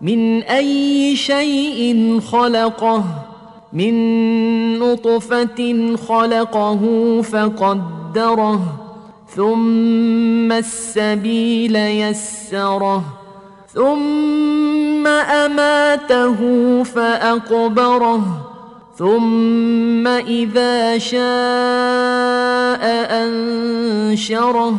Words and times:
من 0.00 0.42
أي 0.42 1.16
شيء 1.16 2.20
خلقه 2.20 3.04
من 3.72 4.78
نطفة 4.78 5.96
خلقه 6.08 6.82
فقدره 7.22 8.60
ثم 9.28 10.52
السبيل 10.52 11.76
يسره 11.76 13.04
ثم 13.74 15.06
أماته 15.06 16.38
فأقبره 16.82 18.46
ثم 18.98 20.06
إذا 20.06 20.98
شاء 20.98 21.20
أنشره. 23.24 24.78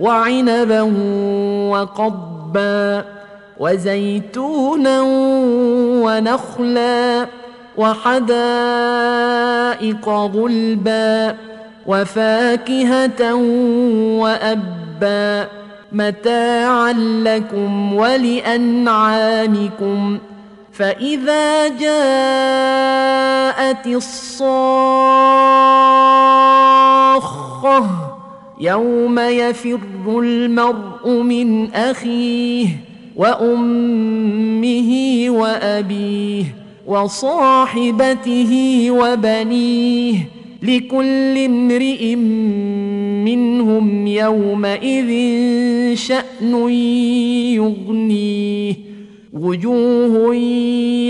وعنبا 0.00 0.82
وقبا 1.70 3.04
وزيتونا 3.58 5.00
ونخلا 6.04 7.26
وحدائق 7.76 8.48
غلبا 10.08 11.36
وفاكهة 11.86 13.34
وأبا 14.20 15.48
متاعا 15.92 16.92
لكم 17.24 17.94
ولأنعامكم 17.94 19.38
فإذا 20.72 21.68
جاءت 21.68 21.86
الصاخة 23.86 25.42
يوم 28.60 29.18
يفر 29.18 29.80
المرء 30.06 31.22
من 31.22 31.70
اخيه 31.70 32.66
وامه 33.16 34.90
وابيه 35.28 36.44
وصاحبته 36.86 38.50
وبنيه 38.90 40.28
لكل 40.62 41.38
امرئ 41.38 42.16
منهم 43.24 44.06
يومئذ 44.06 45.10
شان 45.96 46.68
يغنيه 47.54 48.74
وجوه 49.32 50.34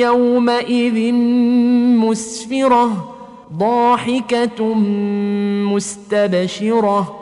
يومئذ 0.00 1.12
مسفره 1.94 3.14
ضاحكه 3.58 4.75
مستبشره 5.75 7.22